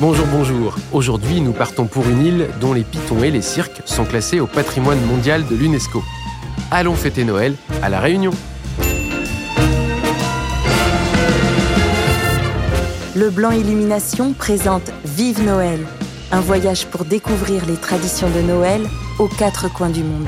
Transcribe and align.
Bonjour, 0.00 0.26
bonjour. 0.32 0.76
Aujourd'hui, 0.92 1.40
nous 1.40 1.52
partons 1.52 1.86
pour 1.86 2.08
une 2.08 2.24
île 2.24 2.48
dont 2.60 2.72
les 2.72 2.82
pitons 2.82 3.22
et 3.22 3.30
les 3.30 3.42
cirques 3.42 3.82
sont 3.84 4.04
classés 4.04 4.40
au 4.40 4.46
patrimoine 4.46 5.00
mondial 5.06 5.46
de 5.46 5.54
l'UNESCO. 5.54 6.02
Allons 6.70 6.94
fêter 6.94 7.24
Noël 7.24 7.54
à 7.82 7.88
La 7.88 8.00
Réunion. 8.00 8.32
Le 13.14 13.30
Blanc 13.30 13.50
Illumination 13.50 14.32
présente 14.32 14.90
Vive 15.04 15.44
Noël, 15.44 15.86
un 16.32 16.40
voyage 16.40 16.86
pour 16.86 17.04
découvrir 17.04 17.66
les 17.66 17.76
traditions 17.76 18.30
de 18.30 18.40
Noël 18.40 18.82
aux 19.18 19.28
quatre 19.28 19.72
coins 19.72 19.90
du 19.90 20.02
monde. 20.02 20.26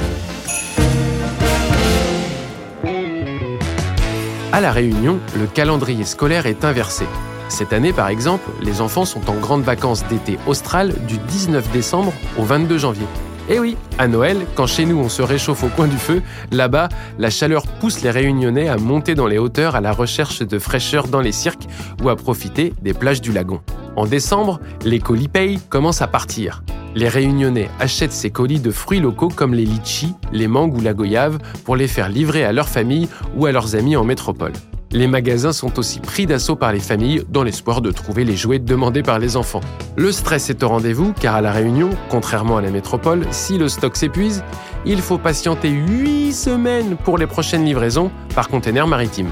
À 4.53 4.61
La 4.61 4.71
Réunion, 4.71 5.19
le 5.37 5.47
calendrier 5.47 6.05
scolaire 6.05 6.47
est 6.47 6.65
inversé. 6.65 7.07
Cette 7.55 7.73
année, 7.73 7.93
par 7.93 8.09
exemple, 8.09 8.51
les 8.63 8.81
enfants 8.81 9.05
sont 9.05 9.31
en 9.31 9.35
grandes 9.35 9.63
vacances 9.63 10.05
d'été 10.09 10.41
austral 10.49 10.93
du 11.07 11.19
19 11.19 11.71
décembre 11.71 12.13
au 12.37 12.43
22 12.43 12.79
janvier. 12.79 13.07
Et 13.49 13.61
oui, 13.61 13.77
à 13.97 14.09
Noël, 14.09 14.39
quand 14.57 14.67
chez 14.67 14.85
nous 14.85 14.99
on 14.99 15.09
se 15.09 15.23
réchauffe 15.23 15.63
au 15.63 15.69
coin 15.69 15.87
du 15.87 15.97
feu, 15.97 16.21
là-bas, 16.51 16.89
la 17.17 17.31
chaleur 17.31 17.69
pousse 17.69 18.03
les 18.03 18.11
réunionnais 18.11 18.69
à 18.69 18.77
monter 18.77 19.15
dans 19.15 19.29
les 19.29 19.39
hauteurs 19.39 19.77
à 19.77 19.81
la 19.81 19.93
recherche 19.93 20.41
de 20.41 20.59
fraîcheur 20.59 21.07
dans 21.07 21.21
les 21.21 21.31
cirques 21.31 21.69
ou 22.03 22.09
à 22.09 22.17
profiter 22.17 22.73
des 22.83 22.93
plages 22.93 23.21
du 23.21 23.31
lagon. 23.31 23.61
En 23.95 24.07
décembre, 24.07 24.59
les 24.85 24.99
colis 24.99 25.29
payent 25.29 25.61
commencent 25.69 26.03
à 26.03 26.09
partir. 26.09 26.65
Les 26.97 27.09
réunionnais 27.09 27.71
achètent 27.79 28.13
ces 28.13 28.31
colis 28.31 28.59
de 28.59 28.73
fruits 28.73 28.99
locaux 28.99 29.29
comme 29.29 29.55
les 29.55 29.65
litchis, 29.65 30.15
les 30.33 30.49
mangues 30.49 30.77
ou 30.77 30.81
la 30.81 30.93
goyave 30.93 31.39
pour 31.65 31.77
les 31.77 31.87
faire 31.87 32.09
livrer 32.09 32.45
à 32.45 32.53
leur 32.53 32.69
famille 32.69 33.09
ou 33.37 33.47
à 33.47 33.53
leurs 33.53 33.77
amis 33.77 33.95
en 33.95 34.03
métropole. 34.03 34.55
Les 34.95 35.09
magasins 35.09 35.53
sont 35.53 35.81
aussi 35.81 35.99
pris 35.99 36.25
d'assaut 36.25 36.55
par 36.55 36.73
les 36.73 36.79
familles 36.79 37.25
dans 37.29 37.43
l'espoir 37.43 37.81
de 37.81 37.91
trouver 37.91 38.23
les 38.23 38.37
jouets 38.37 38.61
demandés 38.61 39.03
par 39.03 39.19
les 39.19 39.37
enfants. 39.37 39.61
Le 39.97 40.13
stress 40.13 40.51
est 40.51 40.63
au 40.63 40.69
rendez-vous 40.69 41.13
car 41.21 41.35
à 41.35 41.41
la 41.41 41.51
Réunion, 41.51 41.91
contrairement 42.11 42.59
à 42.59 42.63
la 42.63 42.71
métropole, 42.71 43.27
si 43.33 43.59
le 43.59 43.69
stock 43.69 43.97
s'épuise, 43.97 44.45
il 44.87 45.03
faut 45.03 45.19
patienter 45.19 45.71
8 45.71 46.33
semaines 46.33 46.97
pour 46.97 47.19
les 47.19 47.27
prochaines 47.27 47.65
livraisons 47.65 48.13
par 48.37 48.49
container 48.49 48.87
maritime. 48.87 49.27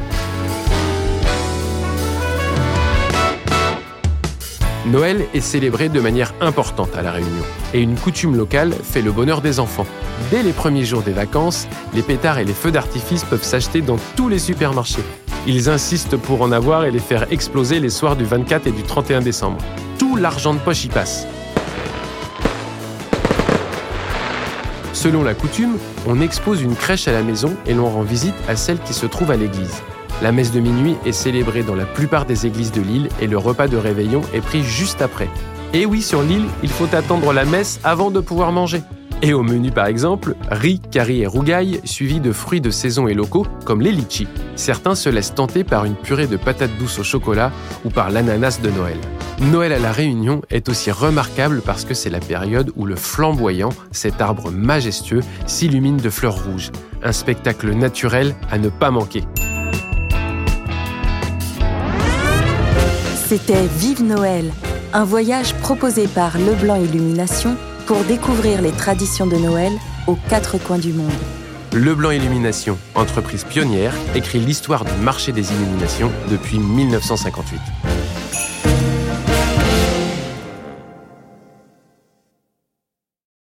Noël 4.87 5.25
est 5.33 5.41
célébré 5.41 5.89
de 5.89 6.01
manière 6.01 6.35
importante 6.41 6.97
à 6.97 7.03
La 7.03 7.13
Réunion 7.13 7.45
et 7.73 7.81
une 7.81 7.95
coutume 7.95 8.35
locale 8.35 8.73
fait 8.73 9.01
le 9.01 9.13
bonheur 9.13 9.41
des 9.41 9.61
enfants. 9.61 9.87
Dès 10.33 10.43
les 10.43 10.53
premiers 10.53 10.85
jours 10.85 11.03
des 11.03 11.13
vacances, 11.13 11.69
les 11.95 12.03
pétards 12.03 12.41
et 12.41 12.45
les 12.45 12.53
feux 12.53 12.73
d'artifice 12.73 13.23
peuvent 13.23 13.45
s'acheter 13.45 13.81
dans 13.81 13.99
tous 14.17 14.29
les 14.29 14.41
supermarchés. 14.41 15.05
Ils 15.45 15.69
insistent 15.69 16.17
pour 16.17 16.43
en 16.43 16.53
avoir 16.53 16.85
et 16.85 16.93
les 16.93 17.01
faire 17.01 17.27
exploser 17.33 17.81
les 17.81 17.91
soirs 17.91 18.15
du 18.15 18.25
24 18.25 18.69
et 18.69 18.71
du 18.71 18.85
31 18.85 19.23
décembre. 19.23 19.59
Tout 19.99 20.15
l'argent 20.15 20.55
de 20.55 20.61
poche 20.61 20.85
y 20.85 20.89
passe. 20.89 21.27
Selon 24.93 25.25
la 25.25 25.35
coutume, 25.35 25.79
on 26.07 26.21
expose 26.21 26.63
une 26.63 26.77
crèche 26.77 27.09
à 27.09 27.13
la 27.13 27.25
maison 27.25 27.57
et 27.67 27.75
l'on 27.75 27.91
rend 27.91 28.03
visite 28.03 28.37
à 28.47 28.55
celle 28.55 28.79
qui 28.79 28.95
se 28.95 29.05
trouve 29.05 29.33
à 29.33 29.37
l'église. 29.37 29.83
La 30.23 30.31
messe 30.31 30.53
de 30.53 30.61
minuit 30.61 30.95
est 31.05 31.11
célébrée 31.11 31.65
dans 31.65 31.75
la 31.75 31.87
plupart 31.87 32.25
des 32.25 32.47
églises 32.47 32.71
de 32.71 32.81
l'île 32.81 33.09
et 33.21 33.27
le 33.27 33.37
repas 33.37 33.67
de 33.67 33.77
réveillon 33.77 34.21
est 34.33 34.43
pris 34.43 34.63
juste 34.63 35.03
après. 35.03 35.29
Et 35.75 35.87
oui, 35.87 36.03
sur 36.03 36.23
l'île, 36.23 36.47
il 36.63 36.69
faut 36.69 36.95
attendre 36.95 37.33
la 37.33 37.45
messe 37.45 37.81
avant 37.83 38.13
de 38.13 38.21
pouvoir 38.21 38.53
manger. 38.53 38.83
Et 39.25 39.35
au 39.35 39.45
menu 39.45 39.71
par 39.71 39.87
exemple, 39.87 40.35
riz, 40.51 40.81
curry 40.91 41.21
et 41.21 41.27
rougaille, 41.27 41.81
suivis 41.85 42.19
de 42.19 42.33
fruits 42.33 42.61
de 42.61 42.71
saison 42.71 43.07
et 43.07 43.15
locaux 43.15 43.47
comme 43.65 43.81
les 43.81 43.93
litchis. 43.93 44.27
Certains 44.57 44.97
se 44.97 45.09
laissent 45.09 45.35
tenter 45.35 45.63
par 45.63 45.85
une 45.85 45.95
purée 45.95 46.27
de 46.27 46.37
patates 46.37 46.77
douces 46.77 46.99
au 46.99 47.05
chocolat 47.05 47.53
ou 47.85 47.91
par 47.91 48.11
l'ananas 48.11 48.59
de 48.61 48.71
Noël. 48.71 48.99
Noël 49.41 49.73
à 49.73 49.79
la 49.79 49.93
Réunion 49.93 50.43
est 50.51 50.69
aussi 50.69 50.91
remarquable 50.91 51.63
parce 51.65 51.85
que 51.85 51.95
c'est 51.95 52.11
la 52.11 52.19
période 52.19 52.73
où 52.75 52.85
le 52.85 52.97
flamboyant, 52.97 53.71
cet 53.93 54.21
arbre 54.21 54.51
majestueux, 54.51 55.23
s'illumine 55.47 55.99
de 55.99 56.11
fleurs 56.11 56.45
rouges. 56.45 56.73
Un 57.05 57.13
spectacle 57.13 57.73
naturel 57.75 58.35
à 58.51 58.59
ne 58.59 58.71
pas 58.71 58.91
manquer. 58.91 59.23
C'était 63.15 63.67
Vive 63.79 64.03
Noël, 64.03 64.53
un 64.93 65.05
voyage 65.05 65.55
proposé 65.55 66.09
par 66.09 66.37
Leblanc 66.39 66.77
Illumination 66.77 67.57
pour 67.87 68.03
découvrir 68.05 68.63
les 68.63 68.73
traditions 68.73 69.27
de 69.27 69.37
Noël 69.37 69.73
aux 70.07 70.17
quatre 70.29 70.59
coins 70.59 70.79
du 70.79 70.93
monde. 70.93 71.11
Leblanc 71.73 72.11
Illumination, 72.11 72.77
entreprise 72.95 73.45
pionnière, 73.45 73.95
écrit 74.15 74.41
l'histoire 74.41 74.85
du 74.85 74.93
marché 75.03 75.33
des 75.33 75.53
illuminations 75.53 76.11
depuis 76.29 76.59
1958. 76.59 77.61